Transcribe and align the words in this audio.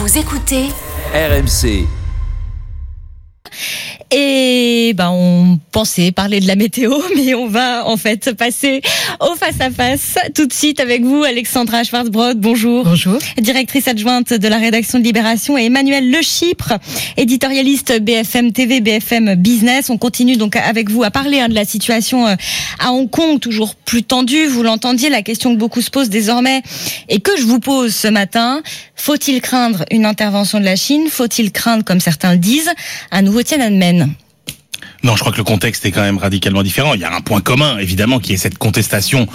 Vous 0.00 0.16
écoutez 0.16 0.68
RMC. 1.12 1.88
Et 4.10 4.94
ben 4.94 5.10
on 5.10 5.58
pensait 5.70 6.12
parler 6.12 6.40
de 6.40 6.46
la 6.46 6.56
météo, 6.56 6.94
mais 7.16 7.34
on 7.34 7.46
va 7.46 7.86
en 7.86 7.98
fait 7.98 8.32
passer 8.32 8.80
au 9.20 9.34
face 9.34 9.60
à 9.60 9.70
face 9.70 10.16
tout 10.34 10.46
de 10.46 10.52
suite 10.52 10.80
avec 10.80 11.02
vous, 11.02 11.24
Alexandra 11.24 11.84
Schwarzbrod. 11.84 12.40
Bonjour. 12.40 12.84
Bonjour. 12.84 13.18
Directrice 13.36 13.86
adjointe 13.86 14.32
de 14.32 14.48
la 14.48 14.56
rédaction 14.56 14.98
de 14.98 15.04
Libération 15.04 15.58
et 15.58 15.66
Emmanuel 15.66 16.10
Le 16.10 16.22
Chypre, 16.22 16.72
éditorialiste 17.18 18.00
BFM 18.00 18.52
TV, 18.52 18.80
BFM 18.80 19.34
Business. 19.34 19.90
On 19.90 19.98
continue 19.98 20.36
donc 20.36 20.56
avec 20.56 20.88
vous 20.88 21.04
à 21.04 21.10
parler 21.10 21.40
hein, 21.40 21.50
de 21.50 21.54
la 21.54 21.66
situation 21.66 22.26
euh, 22.26 22.34
à 22.78 22.92
Hong 22.92 23.10
Kong, 23.10 23.38
toujours 23.40 23.74
plus 23.74 24.04
tendue. 24.04 24.46
Vous 24.46 24.62
l'entendiez, 24.62 25.10
la 25.10 25.22
question 25.22 25.52
que 25.54 25.58
beaucoup 25.58 25.82
se 25.82 25.90
posent 25.90 26.08
désormais 26.08 26.62
et 27.10 27.20
que 27.20 27.36
je 27.36 27.44
vous 27.44 27.60
pose 27.60 27.94
ce 27.94 28.08
matin 28.08 28.62
faut-il 28.98 29.40
craindre 29.40 29.84
une 29.90 30.04
intervention 30.04 30.60
de 30.60 30.64
la 30.64 30.76
Chine? 30.76 31.08
Faut-il 31.08 31.52
craindre, 31.52 31.84
comme 31.84 32.00
certains 32.00 32.32
le 32.32 32.38
disent, 32.38 32.70
un 33.10 33.22
nouveau 33.22 33.42
Tiananmen? 33.42 33.97
Non, 35.04 35.14
je 35.14 35.20
crois 35.20 35.32
que 35.32 35.38
le 35.38 35.44
contexte 35.44 35.86
est 35.86 35.92
quand 35.92 36.02
même 36.02 36.18
radicalement 36.18 36.62
différent. 36.62 36.94
Il 36.94 37.00
y 37.00 37.04
a 37.04 37.14
un 37.14 37.20
point 37.20 37.40
commun, 37.40 37.78
évidemment, 37.78 38.18
qui 38.18 38.32
est 38.32 38.36
cette 38.36 38.58
contestation 38.58 39.26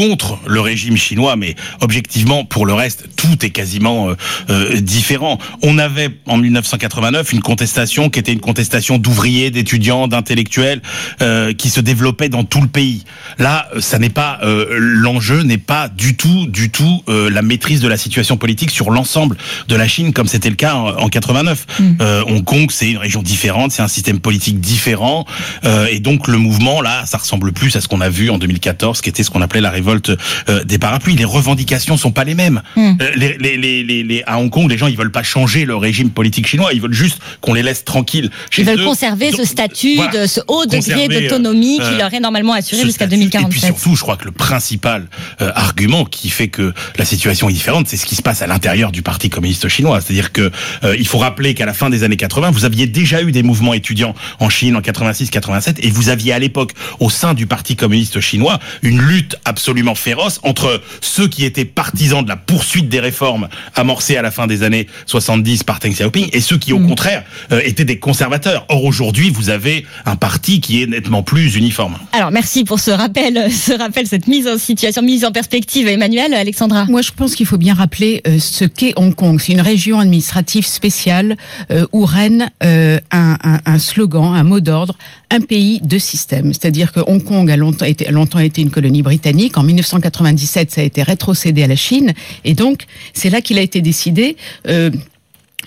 contre 0.00 0.38
le 0.46 0.60
régime 0.60 0.96
chinois, 0.96 1.36
mais 1.36 1.56
objectivement, 1.80 2.44
pour 2.44 2.64
le 2.64 2.72
reste, 2.72 3.04
tout 3.16 3.44
est 3.44 3.50
quasiment 3.50 4.08
euh, 4.08 4.14
euh, 4.48 4.80
différent. 4.80 5.38
On 5.62 5.78
avait 5.78 6.08
en 6.26 6.38
1989 6.38 7.32
une 7.32 7.42
contestation 7.42 8.08
qui 8.08 8.18
était 8.18 8.32
une 8.32 8.40
contestation 8.40 8.96
d'ouvriers, 8.96 9.50
d'étudiants, 9.50 10.08
d'intellectuels, 10.08 10.80
euh, 11.20 11.52
qui 11.52 11.68
se 11.70 11.80
développait 11.80 12.28
dans 12.28 12.44
tout 12.44 12.62
le 12.62 12.68
pays. 12.68 13.04
Là, 13.38 13.68
ça 13.80 13.98
n'est 13.98 14.10
pas 14.10 14.40
l'enjeu, 14.42 15.42
n'est 15.42 15.58
pas 15.58 15.88
du 15.88 16.16
tout, 16.16 16.46
du 16.46 16.70
tout 16.70 17.02
la 17.08 17.42
maîtrise 17.42 17.80
de 17.80 17.88
la 17.88 17.96
situation 17.96 18.36
politique 18.36 18.70
sur 18.70 18.90
l'ensemble 18.90 19.36
de 19.68 19.76
la 19.76 19.86
Chine, 19.88 20.12
comme 20.12 20.26
c'était 20.26 20.50
le 20.50 20.56
cas 20.56 20.74
en, 20.74 20.88
en 20.96 21.08
89. 21.08 21.66
Mm. 21.78 22.02
Hong 22.26 22.44
Kong, 22.44 22.70
c'est 22.70 22.90
une 22.90 22.98
région 22.98 23.22
différente, 23.22 23.72
c'est 23.72 23.82
un 23.82 23.88
système 23.88 24.20
politique 24.20 24.60
différent 24.60 25.26
euh, 25.64 25.86
et 25.90 26.00
donc 26.00 26.28
le 26.28 26.38
mouvement 26.38 26.80
là, 26.80 27.04
ça 27.06 27.18
ressemble 27.18 27.52
plus 27.52 27.74
à 27.76 27.80
ce 27.80 27.88
qu'on 27.88 28.00
a 28.00 28.08
vu 28.08 28.30
en 28.30 28.38
2014, 28.38 29.00
qui 29.00 29.08
était 29.08 29.22
ce 29.22 29.30
qu'on 29.30 29.42
appelait 29.42 29.60
la 29.60 29.70
révolte 29.70 29.89
euh, 30.48 30.64
des 30.64 30.78
parapluies. 30.78 31.16
Les 31.16 31.24
revendications 31.24 31.96
sont 31.96 32.12
pas 32.12 32.24
les 32.24 32.34
mêmes. 32.34 32.62
Euh, 32.76 32.92
les, 33.16 33.36
les, 33.38 33.82
les, 33.82 34.22
à 34.26 34.38
Hong 34.38 34.50
Kong, 34.50 34.70
les 34.70 34.78
gens 34.78 34.86
ils 34.86 34.96
veulent 34.96 35.12
pas 35.12 35.22
changer 35.22 35.64
le 35.64 35.76
régime 35.76 36.10
politique 36.10 36.46
chinois, 36.46 36.72
ils 36.72 36.80
veulent 36.80 36.92
juste 36.92 37.18
qu'on 37.40 37.54
les 37.54 37.62
laisse 37.62 37.84
tranquilles. 37.84 38.30
Ils 38.56 38.64
veulent 38.64 38.84
conserver 38.84 39.32
ce 39.32 39.44
statut 39.44 39.98
de 40.12 40.26
ce 40.26 40.40
haut 40.48 40.66
degré 40.66 41.08
d'autonomie 41.08 41.78
qui 41.78 41.96
leur 41.98 42.12
est 42.12 42.20
normalement 42.20 42.52
assuré 42.52 42.82
jusqu'à 42.82 43.06
2047. 43.06 43.46
Et 43.46 43.50
puis 43.50 43.60
surtout, 43.60 43.96
je 43.96 44.02
crois 44.02 44.16
que 44.16 44.24
le 44.24 44.32
principal 44.32 45.08
argument 45.38 46.04
qui 46.04 46.30
fait 46.30 46.48
que 46.48 46.72
la 46.98 47.04
situation 47.04 47.48
est 47.48 47.52
différente, 47.52 47.88
c'est 47.88 47.96
ce 47.96 48.06
qui 48.06 48.16
se 48.16 48.22
passe 48.22 48.42
à 48.42 48.46
l'intérieur 48.46 48.92
du 48.92 49.02
Parti 49.02 49.30
communiste 49.30 49.68
chinois. 49.68 50.00
C'est-à-dire 50.00 50.32
que 50.32 50.50
il 50.98 51.06
faut 51.06 51.18
rappeler 51.18 51.54
qu'à 51.54 51.66
la 51.66 51.74
fin 51.74 51.90
des 51.90 52.02
années 52.02 52.16
80, 52.16 52.50
vous 52.50 52.64
aviez 52.64 52.86
déjà 52.86 53.22
eu 53.22 53.32
des 53.32 53.42
mouvements 53.42 53.74
étudiants 53.74 54.14
en 54.38 54.48
Chine 54.48 54.76
en 54.76 54.80
86-87, 54.80 55.76
et 55.80 55.90
vous 55.90 56.08
aviez 56.08 56.32
à 56.32 56.38
l'époque, 56.38 56.72
au 56.98 57.10
sein 57.10 57.34
du 57.34 57.46
Parti 57.46 57.76
communiste 57.76 58.20
chinois, 58.20 58.58
une 58.82 59.00
lutte 59.00 59.36
absolument 59.70 59.94
féroce 59.94 60.40
entre 60.42 60.82
ceux 61.00 61.28
qui 61.28 61.44
étaient 61.44 61.64
partisans 61.64 62.24
de 62.24 62.28
la 62.28 62.34
poursuite 62.34 62.88
des 62.88 62.98
réformes 62.98 63.48
amorcées 63.76 64.16
à 64.16 64.22
la 64.22 64.32
fin 64.32 64.48
des 64.48 64.64
années 64.64 64.88
70 65.06 65.62
par 65.62 65.78
Deng 65.78 65.92
Xiaoping, 65.92 66.28
et 66.32 66.40
ceux 66.40 66.58
qui, 66.58 66.72
au 66.72 66.80
mm. 66.80 66.88
contraire, 66.88 67.24
euh, 67.52 67.60
étaient 67.64 67.84
des 67.84 68.00
conservateurs. 68.00 68.66
Or, 68.68 68.82
aujourd'hui, 68.82 69.30
vous 69.30 69.48
avez 69.48 69.86
un 70.06 70.16
parti 70.16 70.60
qui 70.60 70.82
est 70.82 70.88
nettement 70.88 71.22
plus 71.22 71.54
uniforme. 71.54 71.98
Alors, 72.12 72.32
merci 72.32 72.64
pour 72.64 72.80
ce 72.80 72.90
rappel, 72.90 73.48
ce 73.52 73.72
rappel, 73.72 74.08
cette 74.08 74.26
mise 74.26 74.48
en 74.48 74.58
situation, 74.58 75.02
mise 75.02 75.24
en 75.24 75.30
perspective. 75.30 75.86
Emmanuel, 75.86 76.34
Alexandra. 76.34 76.86
Moi, 76.86 77.02
je 77.02 77.12
pense 77.12 77.36
qu'il 77.36 77.46
faut 77.46 77.58
bien 77.58 77.74
rappeler 77.74 78.22
euh, 78.26 78.40
ce 78.40 78.64
qu'est 78.64 78.94
Hong 78.96 79.14
Kong. 79.14 79.40
C'est 79.40 79.52
une 79.52 79.60
région 79.60 80.00
administrative 80.00 80.66
spéciale 80.66 81.36
euh, 81.70 81.86
où 81.92 82.04
règne 82.04 82.48
un, 82.60 82.98
un, 83.12 83.60
un 83.64 83.78
slogan, 83.78 84.34
un 84.34 84.42
mot 84.42 84.58
d'ordre 84.58 84.96
un 85.30 85.40
pays 85.40 85.80
de 85.80 85.98
système. 85.98 86.52
C'est-à-dire 86.52 86.92
que 86.92 87.00
Hong 87.06 87.22
Kong 87.22 87.50
a 87.50 87.56
longtemps 87.56 87.84
été, 87.84 88.10
longtemps 88.10 88.40
été 88.40 88.62
une 88.62 88.70
colonie 88.70 89.02
britannique. 89.02 89.56
En 89.60 89.62
1997, 89.62 90.70
ça 90.70 90.80
a 90.80 90.84
été 90.84 91.02
rétrocédé 91.02 91.62
à 91.62 91.66
la 91.66 91.76
Chine. 91.76 92.14
Et 92.46 92.54
donc, 92.54 92.86
c'est 93.12 93.28
là 93.28 93.42
qu'il 93.42 93.58
a 93.58 93.60
été 93.60 93.82
décidé 93.82 94.38
euh, 94.68 94.90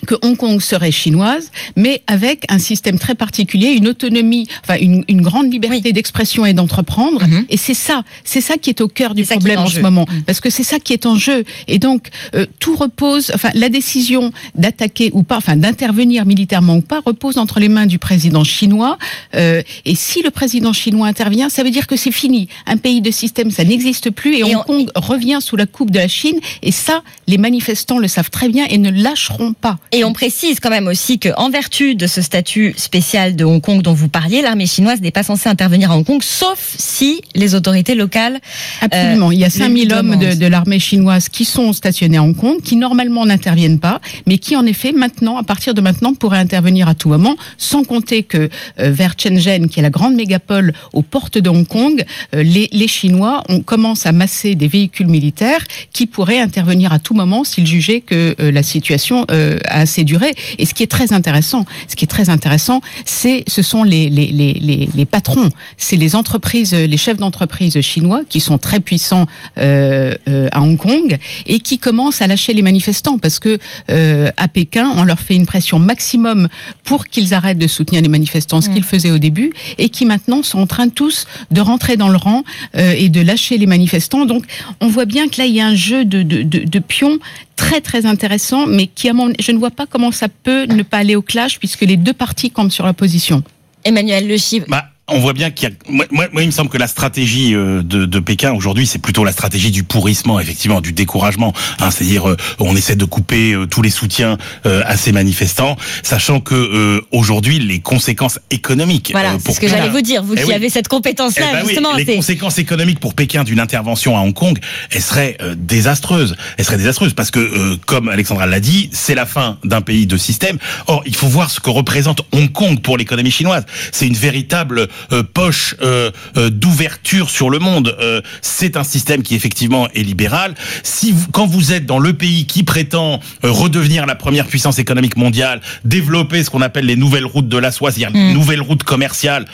que 0.05 0.15
Hong 0.21 0.37
Kong 0.37 0.61
serait 0.61 0.91
chinoise, 0.91 1.51
mais 1.75 2.01
avec 2.07 2.45
un 2.49 2.59
système 2.59 2.99
très 2.99 3.15
particulier, 3.15 3.69
une 3.69 3.87
autonomie, 3.87 4.47
enfin 4.63 4.77
une, 4.79 5.03
une 5.07 5.21
grande 5.21 5.51
liberté 5.51 5.93
d'expression 5.93 6.45
et 6.45 6.53
d'entreprendre. 6.53 7.25
Mhm. 7.25 7.45
Et 7.49 7.57
c'est 7.57 7.73
ça, 7.73 8.03
c'est 8.23 8.41
ça 8.41 8.57
qui 8.57 8.69
est 8.69 8.81
au 8.81 8.87
cœur 8.87 9.13
du 9.15 9.23
problème 9.23 9.59
en, 9.59 9.67
ce 9.67 9.79
moment, 9.79 10.05
mhm. 10.09 10.23
parce 10.23 10.39
que 10.39 10.49
c'est 10.49 10.63
ça 10.63 10.79
qui 10.79 10.93
est 10.93 11.05
en 11.05 11.15
jeu. 11.15 11.43
Et 11.67 11.79
donc 11.79 12.09
euh, 12.35 12.45
tout 12.59 12.75
repose, 12.75 13.31
enfin 13.33 13.49
la 13.53 13.69
décision 13.69 14.31
d'attaquer 14.55 15.09
ou 15.13 15.23
pas, 15.23 15.37
enfin 15.37 15.55
d'intervenir 15.55 16.25
militairement 16.25 16.77
ou 16.77 16.81
pas, 16.81 17.01
repose 17.05 17.37
entre 17.37 17.59
les 17.59 17.69
mains 17.69 17.85
du 17.85 17.99
président 17.99 18.43
chinois. 18.43 18.97
Euh, 19.35 19.61
et 19.85 19.95
si 19.95 20.21
le 20.21 20.31
président 20.31 20.73
chinois 20.73 21.07
intervient, 21.07 21.49
ça 21.49 21.63
veut 21.63 21.71
dire 21.71 21.87
que 21.87 21.95
c'est 21.95 22.11
fini. 22.11 22.47
Un 22.65 22.77
pays 22.77 23.01
de 23.01 23.11
système, 23.11 23.51
ça 23.51 23.63
n'existe 23.63 24.09
plus, 24.09 24.35
et, 24.37 24.43
Hong 24.43 24.63
Kong 24.65 24.89
revient 24.95 25.39
sous 25.41 25.55
la 25.55 25.65
coupe 25.65 25.91
de 25.91 25.99
la 25.99 26.07
Chine. 26.07 26.39
Et 26.61 26.71
ça, 26.71 27.03
les 27.27 27.37
manifestants 27.37 27.99
le 27.99 28.07
savent 28.07 28.29
très 28.29 28.49
bien 28.49 28.65
et 28.69 28.77
ne 28.77 28.91
lâcheront 28.91 29.53
pas. 29.53 29.77
Et 29.95 30.03
on 30.03 30.11
précise 30.11 30.59
quand 30.59 30.71
même 30.71 30.87
aussi 30.87 31.19
qu'en 31.19 31.51
vertu 31.51 31.93
de 31.93 32.07
ce 32.07 32.23
statut 32.23 32.73
spécial 32.77 33.35
de 33.35 33.45
Hong 33.45 33.61
Kong 33.61 33.83
dont 33.83 33.93
vous 33.93 34.07
parliez, 34.07 34.41
l'armée 34.41 34.65
chinoise 34.65 35.01
n'est 35.01 35.11
pas 35.11 35.21
censée 35.21 35.49
intervenir 35.49 35.91
à 35.91 35.95
Hong 35.95 36.03
Kong, 36.03 36.23
sauf 36.23 36.73
si 36.79 37.21
les 37.35 37.53
autorités 37.53 37.93
locales. 37.93 38.37
Euh, 38.81 38.85
Absolument. 38.85 39.31
Il 39.31 39.37
y 39.37 39.45
a 39.45 39.51
5000 39.51 39.93
hommes 39.93 40.15
de, 40.15 40.33
de 40.33 40.47
l'armée 40.47 40.79
chinoise 40.79 41.29
qui 41.29 41.45
sont 41.45 41.73
stationnés 41.73 42.17
à 42.17 42.23
Hong 42.23 42.35
Kong, 42.35 42.59
qui 42.63 42.75
normalement 42.75 43.23
n'interviennent 43.27 43.79
pas, 43.79 44.01
mais 44.25 44.39
qui 44.39 44.55
en 44.55 44.65
effet 44.65 44.93
maintenant, 44.93 45.37
à 45.37 45.43
partir 45.43 45.75
de 45.75 45.81
maintenant, 45.81 46.15
pourraient 46.15 46.39
intervenir 46.39 46.87
à 46.87 46.95
tout 46.95 47.09
moment, 47.09 47.35
sans 47.59 47.83
compter 47.83 48.23
que 48.23 48.49
euh, 48.79 48.89
vers 48.89 49.13
Shenzhen, 49.15 49.69
qui 49.69 49.79
est 49.79 49.83
la 49.83 49.91
grande 49.91 50.15
mégapole 50.15 50.73
aux 50.93 51.03
portes 51.03 51.37
de 51.37 51.51
Hong 51.51 51.67
Kong, 51.67 52.03
euh, 52.33 52.41
les, 52.41 52.67
les, 52.71 52.87
Chinois 52.87 53.43
on 53.47 53.59
commence 53.61 54.07
à 54.07 54.11
masser 54.11 54.55
des 54.55 54.67
véhicules 54.67 55.07
militaires 55.07 55.63
qui 55.91 56.07
pourraient 56.07 56.39
intervenir 56.39 56.91
à 56.93 56.97
tout 56.97 57.13
moment 57.13 57.43
s'ils 57.43 57.67
jugeaient 57.67 58.01
que 58.01 58.35
la 58.39 58.63
situation 58.63 59.27
a 59.29 59.82
assez 59.83 60.03
duré. 60.03 60.33
Et 60.57 60.65
ce 60.65 60.73
qui 60.73 60.83
est 60.83 60.91
très 60.97 61.13
intéressant, 61.13 61.65
ce 61.87 61.95
qui 61.95 62.05
est 62.05 62.13
très 62.17 62.29
intéressant, 62.29 62.81
c'est 63.05 63.43
ce 63.47 63.61
sont 63.61 63.83
les 63.83 64.09
les, 64.09 64.27
les, 64.27 64.89
les, 64.93 65.05
patrons, 65.05 65.49
c'est 65.77 65.95
les 65.95 66.15
entreprises, 66.15 66.73
les 66.73 66.97
chefs 66.97 67.17
d'entreprise 67.17 67.79
chinois 67.81 68.21
qui 68.27 68.39
sont 68.39 68.57
très 68.57 68.79
puissants 68.79 69.27
euh, 69.57 70.15
euh, 70.27 70.47
à 70.51 70.61
Hong 70.61 70.77
Kong 70.77 71.17
et 71.45 71.59
qui 71.59 71.77
commencent 71.77 72.21
à 72.21 72.27
lâcher 72.27 72.53
les 72.53 72.61
manifestants 72.61 73.17
parce 73.17 73.39
que 73.39 73.59
euh, 73.89 74.31
à 74.37 74.47
Pékin, 74.47 74.91
on 74.95 75.03
leur 75.03 75.19
fait 75.19 75.35
une 75.35 75.45
pression 75.45 75.79
maximum 75.79 76.47
pour 76.83 77.07
qu'ils 77.07 77.33
arrêtent 77.33 77.59
de 77.59 77.67
soutenir 77.67 78.01
les 78.01 78.07
manifestants, 78.09 78.61
ce 78.61 78.69
qu'ils 78.69 78.83
faisaient 78.83 79.11
au 79.11 79.17
début, 79.17 79.53
et 79.77 79.89
qui 79.89 80.05
maintenant 80.05 80.43
sont 80.43 80.59
en 80.59 80.67
train 80.67 80.89
tous 80.89 81.27
de 81.51 81.61
rentrer 81.61 81.97
dans 81.97 82.09
le 82.09 82.17
rang 82.17 82.43
euh, 82.75 82.93
et 82.97 83.09
de 83.09 83.21
lâcher 83.21 83.57
les 83.57 83.65
manifestants. 83.65 84.25
Donc, 84.25 84.45
on 84.81 84.87
voit 84.87 85.05
bien 85.05 85.27
que 85.27 85.39
là, 85.39 85.45
il 85.45 85.55
y 85.55 85.61
a 85.61 85.67
un 85.67 85.75
jeu 85.75 86.05
de, 86.05 86.23
de, 86.23 86.43
de, 86.43 86.59
de 86.59 86.79
pions 86.79 87.19
très 87.55 87.81
très 87.81 88.05
intéressant, 88.05 88.67
mais 88.67 88.87
qui 88.87 89.09
à 89.09 89.13
mon, 89.13 89.31
je 89.39 89.51
ne 89.51 89.57
vois 89.57 89.71
pas 89.71 89.85
comment 89.85 90.11
ça 90.11 90.27
peut 90.29 90.65
ne 90.65 90.83
pas 90.83 90.97
aller 90.97 91.15
au 91.15 91.21
clash 91.21 91.59
puisque 91.59 91.81
les 91.81 91.97
deux 91.97 92.13
parties 92.13 92.51
comptent 92.51 92.71
sur 92.71 92.85
la 92.85 92.93
position. 92.93 93.43
Emmanuel 93.83 94.27
Le 94.27 94.37
Chiffre. 94.37 94.67
Bah, 94.69 94.85
on 95.09 95.19
voit 95.19 95.33
bien 95.33 95.51
qu'il 95.51 95.69
y 95.69 95.71
a. 95.71 95.75
Moi, 95.89 96.05
moi, 96.11 96.27
il 96.41 96.45
me 96.45 96.51
semble 96.51 96.69
que 96.69 96.77
la 96.77 96.87
stratégie 96.87 97.53
euh, 97.53 97.83
de, 97.83 98.05
de 98.05 98.19
Pékin 98.19 98.53
aujourd'hui, 98.53 98.87
c'est 98.87 98.99
plutôt 98.99 99.25
la 99.25 99.33
stratégie 99.33 99.69
du 99.69 99.83
pourrissement, 99.83 100.39
effectivement, 100.39 100.79
du 100.79 100.93
découragement. 100.93 101.53
Hein, 101.79 101.91
C'est-à-dire, 101.91 102.29
euh, 102.29 102.37
on 102.59 102.75
essaie 102.75 102.95
de 102.95 103.03
couper 103.03 103.53
euh, 103.53 103.65
tous 103.65 103.81
les 103.81 103.89
soutiens 103.89 104.37
à 104.63 104.97
ces 104.97 105.11
manifestants, 105.11 105.75
sachant 106.03 106.39
que 106.39 107.01
aujourd'hui, 107.11 107.59
les 107.59 107.79
conséquences 107.79 108.39
économiques. 108.49 109.09
Voilà, 109.11 109.35
c'est 109.43 109.51
ce 109.51 109.59
que 109.59 109.67
j'allais 109.67 109.89
vous 109.89 110.01
dire. 110.01 110.23
Vous 110.23 110.35
eh 110.37 110.43
qui 110.43 110.53
avez 110.53 110.69
cette 110.69 110.87
compétence-là, 110.87 111.47
eh 111.49 111.55
ben 111.55 111.65
justement. 111.65 111.93
les 111.95 112.05
conséquences 112.05 112.57
économiques 112.57 112.99
pour 112.99 113.13
Pékin 113.13 113.43
d'une 113.43 113.59
intervention 113.59 114.17
à 114.17 114.21
Hong 114.21 114.33
Kong, 114.33 114.57
elles 114.91 115.01
seraient 115.01 115.37
désastreuses. 115.57 116.35
Elles 116.57 116.65
seraient 116.65 116.77
désastreuses 116.77 117.13
parce 117.13 117.31
que, 117.31 117.75
comme 117.85 118.09
Alexandra 118.09 118.45
l'a 118.45 118.59
dit, 118.59 118.89
c'est 118.91 119.15
la 119.15 119.25
fin 119.25 119.57
d'un 119.63 119.81
pays 119.81 120.07
de 120.07 120.17
système. 120.17 120.57
Or, 120.87 121.03
il 121.05 121.15
faut 121.15 121.27
voir 121.27 121.51
ce 121.51 121.59
que 121.59 121.69
représente 121.69 122.21
Hong 122.31 122.51
Kong 122.51 122.79
pour 122.79 122.97
l'économie 122.97 123.31
chinoise. 123.31 123.65
C'est 123.91 124.07
une 124.07 124.15
véritable 124.15 124.79
euh, 124.79 124.87
poche 125.33 125.75
euh, 125.81 126.11
euh, 126.37 126.49
d'ouverture 126.49 127.29
sur 127.29 127.49
le 127.49 127.59
monde. 127.59 127.95
c'est 128.41 128.77
un 128.77 128.83
système 128.83 129.23
qui 129.23 129.35
effectivement 129.35 129.87
est 129.89 130.03
libéral. 130.03 130.55
Si 130.83 131.11
vous, 131.11 131.27
quand 131.31 131.45
vous 131.45 131.73
êtes 131.73 131.85
dans 131.85 131.99
le 131.99 132.13
pays 132.13 132.45
qui 132.45 132.63
prétend 132.63 133.19
redevenir 133.43 134.05
la 134.05 134.15
première 134.15 134.47
puissance 134.47 134.79
économique 134.79 135.17
mondiale, 135.17 135.61
développer 135.85 136.43
ce 136.43 136.49
qu'on 136.49 136.61
appelle 136.61 136.85
les 136.85 136.95
nouvelles 136.95 137.25
routes 137.25 137.47
de 137.47 137.57
la 137.57 137.71
soie, 137.71 137.91
c'est-à-dire 137.91 138.11
les 138.13 138.31
mm. 138.31 138.33
nouvelles 138.33 138.61
routes 138.61 138.83
commerciales 138.83 139.45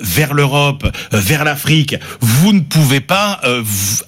vers 0.00 0.34
l'Europe, 0.34 0.86
vers 1.12 1.44
l'Afrique, 1.44 1.96
vous 2.20 2.52
ne 2.52 2.60
pouvez 2.60 3.00
pas 3.00 3.40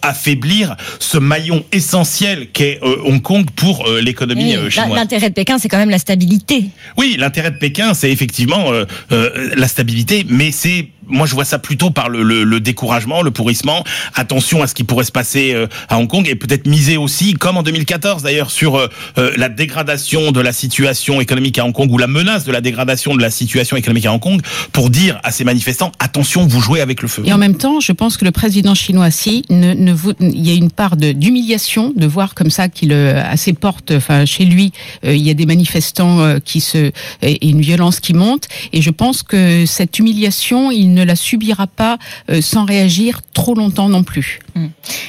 affaiblir 0.03 0.77
ce 0.99 1.19
maillon 1.19 1.65
essentiel 1.73 2.49
qu'est 2.53 2.81
Hong 2.83 3.23
Kong 3.23 3.47
pour 3.55 3.89
l'économie 3.89 4.57
chinoise. 4.71 4.95
L'intérêt 4.95 5.31
de 5.31 5.35
Pékin, 5.35 5.59
c'est 5.59 5.69
quand 5.69 5.79
même 5.79 5.91
la 5.91 5.99
stabilité. 5.99 6.67
Oui, 6.97 7.17
l'intérêt 7.19 7.51
de 7.51 7.59
Pékin, 7.59 7.95
c'est 7.95 8.11
effectivement 8.11 8.71
la 9.11 9.69
stabilité, 9.69 10.27
mais 10.29 10.51
c'est 10.53 10.80
really 10.81 10.93
moi 11.11 11.27
je 11.27 11.35
vois 11.35 11.45
ça 11.45 11.59
plutôt 11.59 11.91
par 11.91 12.09
le, 12.09 12.23
le, 12.23 12.45
le, 12.45 12.61
découragement, 12.61 13.23
le 13.23 13.31
pourrissement. 13.31 13.85
Attention 14.15 14.63
à 14.63 14.67
ce 14.67 14.75
qui 14.75 14.85
pourrait 14.85 15.05
se 15.05 15.13
passer 15.13 15.53
euh, 15.55 15.67
à 15.89 15.99
Hong 15.99 16.09
Kong 16.09 16.29
et 16.29 16.35
peut-être 16.35 16.67
miser 16.67 16.97
aussi, 16.97 17.35
comme 17.35 17.57
en 17.57 17.63
2014 17.63 18.23
d'ailleurs, 18.23 18.51
sur 18.51 18.77
euh, 18.77 18.89
euh, 19.19 19.33
la 19.37 19.49
dégradation 19.49 20.33
de 20.33 20.41
la 20.41 20.53
situation 20.53 21.21
économique 21.21 21.59
à 21.59 21.65
Hong 21.65 21.73
Kong 21.73 21.91
ou 21.91 21.99
la 21.99 22.07
menace 22.07 22.45
de 22.45 22.53
la 22.53 22.61
dégradation 22.61 23.15
de 23.15 23.23
la 23.23 23.31
situation 23.31 23.77
économique 23.77 24.07
à 24.07 24.13
Hong 24.13 24.21
Kong 24.21 24.41
pour 24.73 24.91
dire 24.91 25.21
à 25.25 25.33
ces 25.33 25.45
manifestants 25.45 25.93
attention, 25.99 26.47
vous 26.47 26.61
jouez 26.61 26.81
avec 26.81 27.03
le 27.03 27.09
feu. 27.09 27.23
Et 27.25 27.33
en 27.33 27.39
même 27.39 27.57
temps, 27.57 27.81
je 27.81 27.93
pense 27.93 28.17
que 28.17 28.25
le 28.25 28.33
président 28.33 28.75
chinois, 28.75 29.11
si 29.11 29.45
ne, 29.51 29.75
ne 29.75 29.93
vous, 29.93 30.13
il 30.21 30.47
y 30.47 30.51
a 30.51 30.55
une 30.55 30.71
part 30.71 30.97
d'humiliation 30.97 31.93
de, 31.97 32.07
voir 32.07 32.35
comme 32.35 32.51
ça 32.51 32.69
qu'il 32.69 32.93
à 32.93 33.37
ses 33.37 33.53
portes, 33.53 33.93
enfin 33.93 34.25
chez 34.25 34.45
lui, 34.45 34.73
il 35.05 35.17
y 35.17 35.31
a 35.31 35.35
des 35.35 35.47
manifestants 35.47 36.41
qui 36.45 36.61
se 36.61 36.91
et 37.23 37.49
une 37.49 37.61
violence 37.61 38.01
qui 38.01 38.15
monte. 38.15 38.49
Et 38.73 38.83
je 38.83 38.91
pense 38.91 39.23
que 39.23 39.67
cette 39.67 39.99
humiliation, 39.99 40.71
il 40.71 40.95
ne 40.95 41.00
la 41.05 41.17
subira 41.17 41.67
pas 41.67 41.99
euh, 42.31 42.41
sans 42.41 42.65
réagir 42.65 43.21
trop 43.33 43.55
longtemps 43.55 43.89
non 43.89 44.03
plus. 44.03 44.41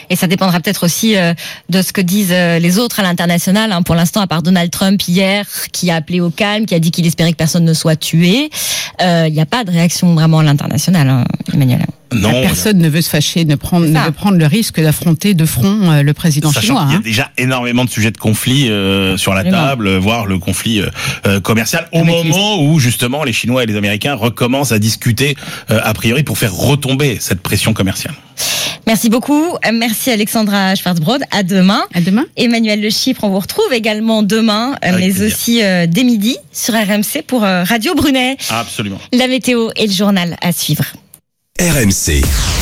Et 0.09 0.15
ça 0.15 0.27
dépendra 0.27 0.59
peut-être 0.59 0.85
aussi 0.85 1.17
euh, 1.17 1.33
de 1.69 1.81
ce 1.81 1.91
que 1.91 2.01
disent 2.01 2.31
euh, 2.31 2.59
les 2.59 2.79
autres 2.79 2.99
à 2.99 3.03
l'international. 3.03 3.71
Hein. 3.71 3.81
Pour 3.81 3.95
l'instant, 3.95 4.21
à 4.21 4.27
part 4.27 4.41
Donald 4.41 4.71
Trump 4.71 5.01
hier, 5.07 5.45
qui 5.71 5.91
a 5.91 5.95
appelé 5.95 6.21
au 6.21 6.29
calme, 6.29 6.65
qui 6.65 6.75
a 6.75 6.79
dit 6.79 6.91
qu'il 6.91 7.05
espérait 7.05 7.31
que 7.31 7.37
personne 7.37 7.65
ne 7.65 7.73
soit 7.73 7.95
tué, 7.95 8.49
il 8.99 9.33
n'y 9.33 9.41
a 9.41 9.45
pas 9.45 9.63
de 9.63 9.71
réaction 9.71 10.13
vraiment 10.13 10.39
à 10.39 10.43
l'international, 10.43 11.09
hein, 11.09 11.23
Emmanuel. 11.53 11.85
Non, 12.13 12.41
personne 12.41 12.77
ne 12.77 12.89
veut 12.89 13.01
se 13.01 13.09
fâcher, 13.09 13.45
ne, 13.45 13.55
prendre, 13.55 13.85
ne 13.85 13.99
veut 13.99 14.11
prendre 14.11 14.37
le 14.37 14.45
risque 14.45 14.81
d'affronter 14.81 15.33
de 15.33 15.45
front 15.45 15.91
euh, 15.91 16.03
le 16.03 16.13
président 16.13 16.51
chinois. 16.51 16.85
Il 16.87 16.91
y 16.91 16.95
a 16.95 16.97
hein. 16.97 17.01
déjà 17.03 17.31
énormément 17.37 17.85
de 17.85 17.89
sujets 17.89 18.11
de 18.11 18.17
conflit 18.17 18.69
euh, 18.69 19.17
sur 19.17 19.33
la 19.33 19.43
table, 19.43 19.95
voire 19.97 20.25
le 20.25 20.37
conflit 20.37 20.81
euh, 21.25 21.39
commercial, 21.39 21.87
au 21.93 22.03
moment 22.03 22.61
où 22.61 22.79
justement 22.79 23.23
les 23.23 23.33
Chinois 23.33 23.63
et 23.63 23.65
les 23.65 23.75
Américains 23.75 24.15
recommencent 24.15 24.71
à 24.71 24.79
discuter 24.79 25.35
a 25.69 25.93
priori 25.93 26.23
pour 26.23 26.37
faire 26.37 26.53
retomber 26.53 27.17
cette 27.19 27.41
pression 27.41 27.73
commerciale. 27.73 28.13
Merci 28.87 29.09
beaucoup. 29.09 29.55
Merci 29.71 30.11
Alexandra 30.11 30.75
Schwarzbrod. 30.75 31.21
À 31.31 31.43
demain. 31.43 31.83
À 31.93 32.01
demain. 32.01 32.25
Emmanuel 32.35 32.81
Le 32.81 32.89
Chypre, 32.89 33.23
on 33.23 33.29
vous 33.29 33.39
retrouve 33.39 33.71
également 33.73 34.23
demain, 34.23 34.75
mais 34.83 35.21
aussi 35.21 35.61
dès 35.87 36.03
midi 36.03 36.37
sur 36.51 36.73
RMC 36.73 37.23
pour 37.25 37.41
Radio 37.41 37.95
Brunet. 37.95 38.37
Absolument. 38.49 38.99
La 39.13 39.27
météo 39.27 39.69
et 39.75 39.87
le 39.87 39.93
journal 39.93 40.35
à 40.41 40.51
suivre. 40.51 40.85
RMC. 41.61 42.61